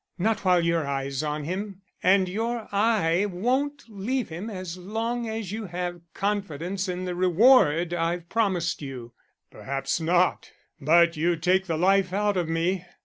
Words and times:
"Not 0.17 0.39
while 0.43 0.65
your 0.65 0.87
eye's 0.87 1.21
on 1.21 1.43
him. 1.43 1.83
And 2.01 2.27
your 2.27 2.67
eye 2.71 3.27
won't 3.29 3.83
leave 3.87 4.29
him 4.29 4.49
as 4.49 4.75
long 4.75 5.29
as 5.29 5.51
you 5.51 5.65
have 5.67 6.01
confidence 6.15 6.89
in 6.89 7.05
the 7.05 7.13
reward 7.13 7.93
I've 7.93 8.27
promised 8.27 8.81
you." 8.81 9.13
"Perhaps 9.51 9.99
not; 10.01 10.53
but 10.79 11.17
you 11.17 11.35
take 11.35 11.67
the 11.67 11.77
life 11.77 12.13
out 12.13 12.35
of 12.35 12.49
me. 12.49 12.83